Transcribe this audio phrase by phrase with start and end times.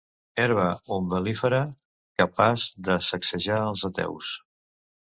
[0.43, 0.63] Herba
[0.95, 1.59] umbel·lífera
[2.23, 4.35] capaç de sacsejar els ateus.